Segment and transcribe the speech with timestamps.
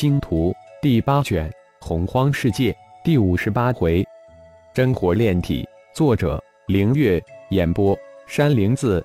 [0.00, 0.50] 星图》
[0.80, 1.46] 第八卷
[1.86, 2.72] 《洪荒世界》
[3.04, 4.02] 第五十八回，
[4.72, 5.68] 真火炼体。
[5.94, 7.22] 作者：凌月。
[7.50, 7.94] 演播：
[8.26, 9.04] 山灵子。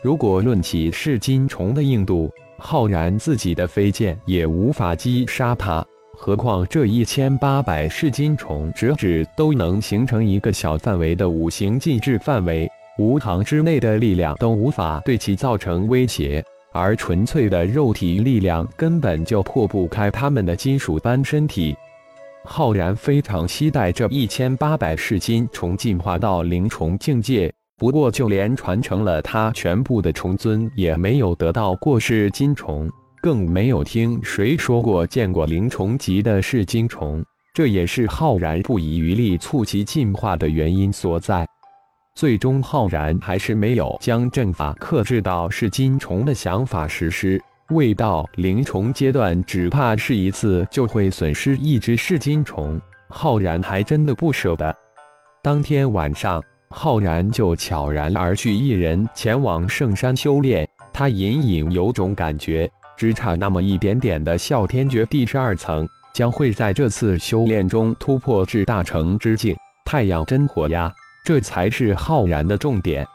[0.00, 5.84] 如果论起噬金虫的硬度，浩然自己的飞剑也无法击杀它，
[6.16, 16.40] 何况这一千八百噬金虫，直指都能形成一个小范围的五行禁制范围，无行之内的力量都无法对其造成威胁。
[16.72, 21.76] 而纯粹的肉体力量根本就破不开他们的金属般身体。
[22.44, 32.88] 浩然非常期待这一千八百噬金虫进化到灵虫境界，不过就连传承了他全部的虫尊也没有得到过噬金虫，
[33.20, 41.46] 更没有听谁说过见过灵虫级的噬金虫，这也是浩然不遗余力促其进化的原因所在。
[42.20, 47.42] 最终，浩然还是没有将阵法克制到噬金虫的想法实施。
[47.70, 52.78] 未到灵虫阶段，只怕是一次就会损失一只噬金虫。
[53.08, 54.76] 浩然还真的不舍得。
[55.42, 60.68] 当天晚上，浩然就悄然而去，一人前往圣山修炼。
[60.92, 69.56] 他隐隐有种感觉，只差那么一点点的哮天诀第十二层，将会在这次修炼中突破至大成之境。
[69.86, 70.92] 太阳真火呀！
[71.24, 73.06] 这才是浩然的重点。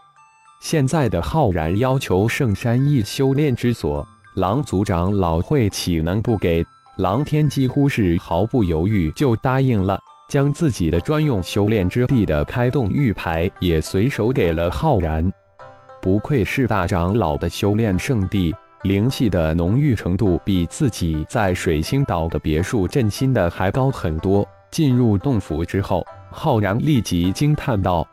[0.61, 6.65] 现在的浩然要求圣山一修炼之所，狼族长老会岂能不给？
[6.97, 15.29] 狼天几乎是毫不犹豫就答应了，将自己的专用修炼之地的开洞玉牌也随手给了浩然。
[16.01, 24.47] 不愧是大长老的修炼圣地，灵气的浓郁程度比自己在水星岛的别墅镇心的还高很多。
[24.71, 26.05] 进入洞府之后。
[26.37, 28.05] 浩然立即惊叹道：“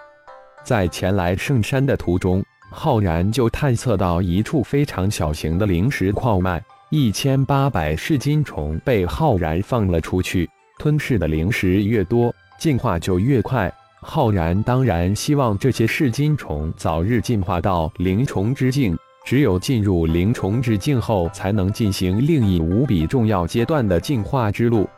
[0.62, 6.62] 在前来圣山的途中，浩然就探测到一处非常小型的灵石矿脉。
[6.91, 10.48] 一千八百噬金虫被浩然放了出去，
[10.79, 13.70] 吞噬的灵石越多，进化就越快。
[14.01, 18.96] 浩然当然希望这些噬金虫早日进化到灵虫之境。
[19.25, 24.89] 只有进入灵虫之境后，才能进行另一无比重要阶段的进化之路。”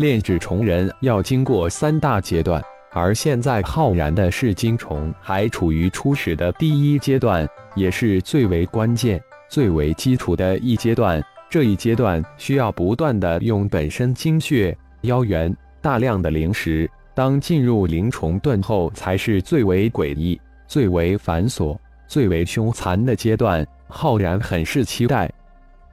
[0.00, 11.22] 炼制虫人要经过三大阶段，而现在浩然的噬金虫还处于初始的第一阶段，也是最为关键、最为基础的一阶段。
[11.50, 16.90] 这一阶段需要不断的用本身精血、妖元、大量的灵石。
[17.12, 21.76] 当进入灵虫盾后，才是最为诡异、最为繁琐、
[22.08, 23.66] 最为凶残的阶段。
[23.86, 25.30] 浩然很是期待。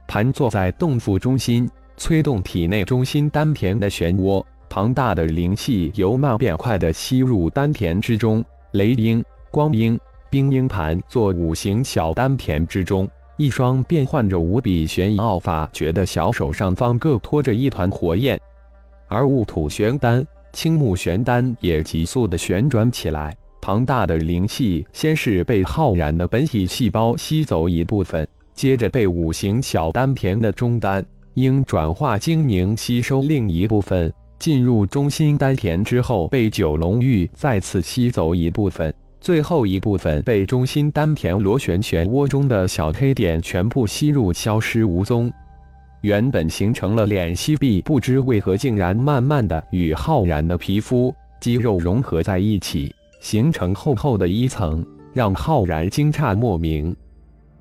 [0.06, 1.68] 盘坐在洞府中心。
[1.98, 8.42] 催动体内中心丹田的漩涡，庞大的灵气由慢变快地吸入丹田之中。
[8.72, 9.98] 雷鹰、光鹰、
[10.30, 18.40] 冰鹰盘坐五行小丹田之中，一双变换着无比玄奥法诀的小手上方各托着一团火焰，
[19.08, 23.36] 而雾土玄丹、青木玄丹也急速地旋转起来。
[23.60, 31.04] 庞大的灵气先是被浩然的本体细胞吸走一部分，接着被五行小丹田的中丹。
[31.40, 45.32] 应转化精凝吸收另一部分，进入中心丹田之后，被九龙玉再次吸走一部分，最后一部分被中心丹田螺旋漩涡中的小黑点全部吸入，消失无踪。
[46.00, 56.94] 原本形成了脸吸壁，不知为何竟然慢慢的与浩然的皮肤肌肉融合在一起，形成厚厚的一层，让浩然惊诧莫名。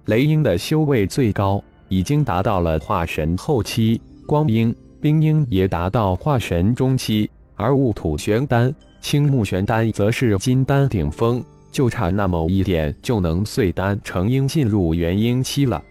[0.05, 1.63] 雷鹰的修为最高。
[1.89, 15.81] 已经达到了化神后期，光鹰、冰鹰也达到化神中期，而雾土玄丹、青木玄丹则是金丹顶峰，就差那么一点就能碎丹成鹰，进入元婴期了。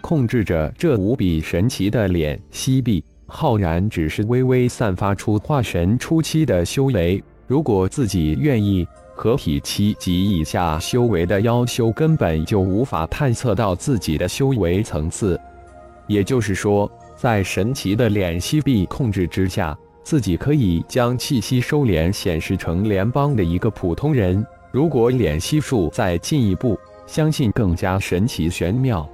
[0.00, 7.22] 控制着这无比神奇的脸西壁，浩然只是微微散发出化神初期的修为。
[7.46, 8.86] 如果自己愿意。
[9.14, 15.40] 合体期及以下修为的妖修根本就无法探测到自己的修为层次，
[16.06, 24.44] 也就是说，在神奇的脸息壁控制之下，自己可以将气息收敛，显示成联邦的一个普通人。
[24.72, 26.76] 如果脸息术再进一步，
[27.06, 29.08] 相信更加神奇玄妙。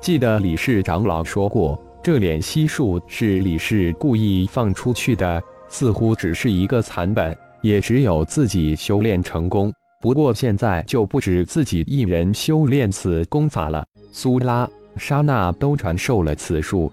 [0.00, 7.36] 记得李氏长老说过，这脸息术是李氏故意放出去的，似乎只是一个残本。
[7.66, 9.72] 也只有自己修炼成功。
[10.00, 16.92] 不过现在就不止自己一人修炼此功法了，苏拉、莎娜都传授了此术，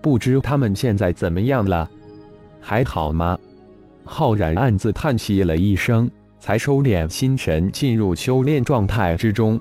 [0.00, 1.88] 不知他们现在怎么样了？
[2.60, 3.38] 还好吗？
[4.04, 6.10] 浩然暗自叹息了一声，
[6.40, 9.60] 才收敛心神，进入修炼状态之中。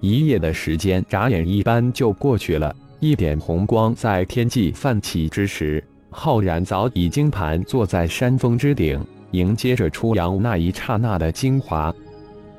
[0.00, 2.74] 一夜的时间眨眼一般就过去了。
[2.98, 9.00] 一点红光在天际泛起之时，浩然早已经盘坐在山峰之顶，
[9.32, 11.94] 迎接着初阳那一刹那的精华。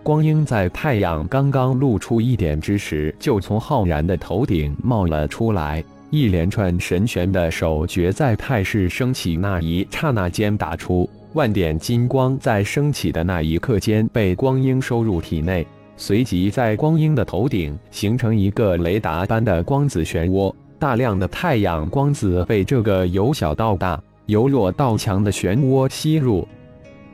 [0.02, 5.84] 光阴在太阳刚刚露出一点之时，就从浩然的头顶冒了出来。
[6.10, 15.68] 一连串神玄的手诀在态势升起那一刹那间打出，万点金光在升起的那一刻间被光阴收入体内，
[15.98, 26.48] 随即在光阴的头顶形成一个雷达般的光子漩涡，大量的太阳光子被这个由小到大、由弱到强的漩涡吸入。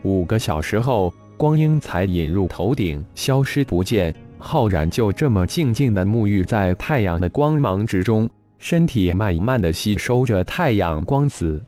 [0.06, 4.14] 五个小时后，光阴才引入头顶，消失不见。
[4.38, 8.30] 浩然就这么静静的沐浴在太阳的光芒之中。
[8.60, 11.60] 身体慢慢的吸收着太阳光子，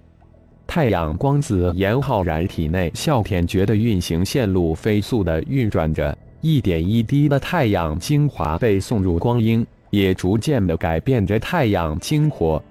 [0.67, 12.61] 太阳光子沿浩然体内哮天诀的运行线路飞速的运转着，一点一滴的太阳精华被送入光阴，也逐渐的改变着太阳精火。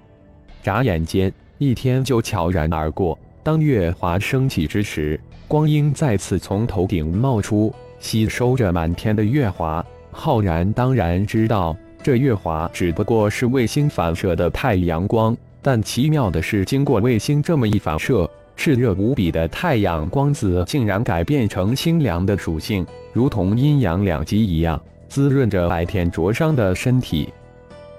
[0.63, 3.19] 眨眼间，一天就悄然而过。
[3.47, 5.17] 当月华升起之时，
[5.47, 9.81] 光阴再次从头顶冒出，吸收着满天的月华。
[10.11, 11.73] 浩然当然知道。
[12.03, 24.77] 这月华只不过是卫星反射的太阳光，但奇妙的是，经过卫星这么一反射，炽热无比的太阳光子竟然改变成清凉的属性，如同阴阳两极一样，
[25.07, 27.29] 滋润着白天灼伤的身体。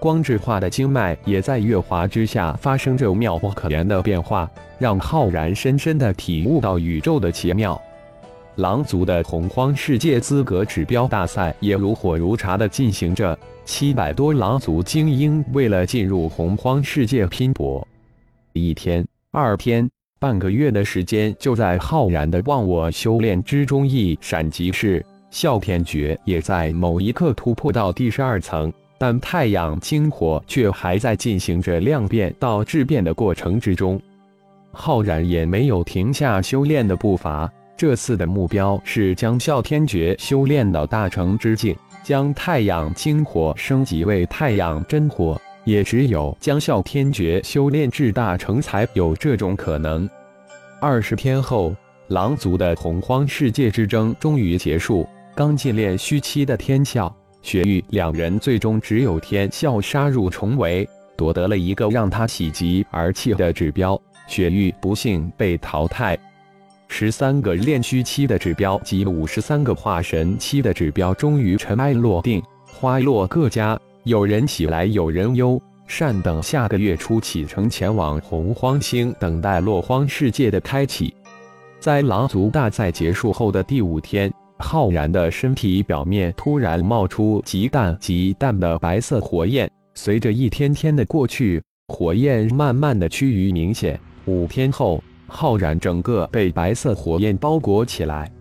[0.01, 4.49] 光质化的经脉也在月华之下发生着妙不可言的变化，
[4.79, 7.81] 让浩然深深的体悟到宇宙的奇妙。
[8.57, 17.87] 狼族的洪荒世界资格指标大赛也如火如茶的进行着，七百多狼族精英为了进入洪荒世界拼搏，
[18.53, 19.89] 一天、二天、
[20.21, 25.05] 半个月的时间就在浩然的忘我修炼之中一闪即逝。
[25.31, 34.01] 哮天诀也在某一刻突破到第十二层，但太阳精火却还在进行着量变到质变的过程之中，
[34.73, 37.51] 浩然也没有停下修炼的步伐。
[37.77, 45.41] 这次的目标是将哮天诀修炼到大成之境，将太阳精火升级为太阳真火。
[45.65, 50.09] 也只有将哮天诀修炼至大成，才有这种可能。
[50.81, 55.07] 二十天后，狼族的洪荒世界之争终于结束。
[55.35, 57.13] 刚进炼虚期的天啸、
[57.49, 60.87] 雪域两人，最终只有天啸杀入重围，
[61.17, 63.99] 夺得了一个让他喜极而泣的指标。
[64.27, 66.15] 雪域不幸被淘汰。
[66.89, 75.59] 十三个炼虚期的指标及五十三个化神期的指标终于尘埃落定，花落各家，有人喜来有人忧。
[75.87, 81.15] 善等下个月初启程前往洪荒星，等待落荒世界的开启。
[81.81, 93.99] 在狼族大赛结束后的第五天，浩然的身体表面突然冒出极淡极淡的白色火焰，随着一天天的过去，火焰慢慢的趋于明显。
[94.27, 95.03] 五天后。
[95.31, 98.33] 浩然整个被白色火焰包裹起来，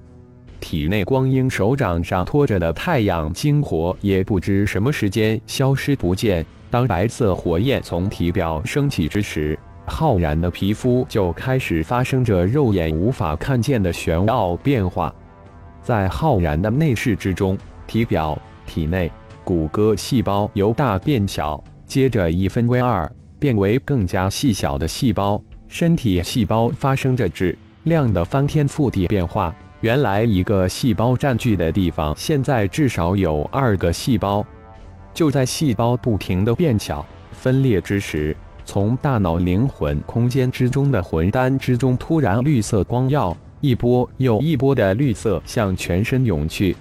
[0.62, 6.46] 体内光阴手掌上托着的太阳精火也不知什么时间消失不见。
[6.69, 15.14] 当白色火焰从体表升起之时，浩然的皮肤就开始发生着肉眼无法看见的玄奥变化。
[15.88, 17.57] 在浩然的内视之中，
[17.88, 19.10] 体表、体内
[19.45, 25.42] 骨骼细胞由大变小，接着一分为二，变为更加细小的细胞。
[25.69, 34.45] 身体细胞发生着质量的翻天覆地变化，原来一个细胞占据的地方，现在至少有二个细胞。
[35.14, 38.35] 就在细胞不停的变小、分裂之时，
[38.66, 46.76] 从大脑灵魂空间之中的魂丹之中，突然绿色光耀，一波又一波的绿色向全身涌去。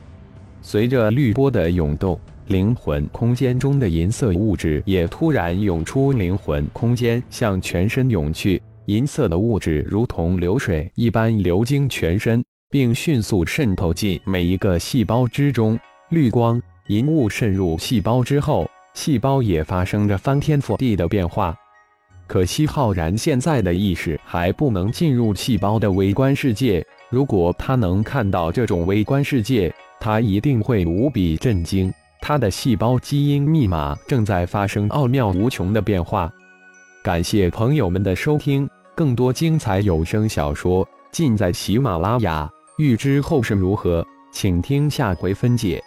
[0.63, 2.19] 随着绿波的涌动，
[2.49, 8.61] 灵魂空间中的银色物质也突然涌出灵魂空间，向全身涌去。
[8.87, 15.79] 银色的物质如同流水一般流经全身，并迅速渗透进每一个细胞之中。
[16.11, 21.57] 绿光、银雾渗入细胞之后，细胞也发生着翻天覆地的变化。
[22.27, 26.85] 可惜浩然现在的意识还不能进入细胞的微观世界。
[27.09, 31.93] 如果他能看到这种微观世界，他一定会无比震惊。
[32.21, 36.31] 他的细胞基因密码正在发生奥妙无穷的变化。
[37.05, 38.69] 感谢朋友们的收听。
[38.97, 42.51] 更多精彩有声小说尽在喜马拉雅。
[42.79, 45.83] 欲知后事如何，请听下回分解。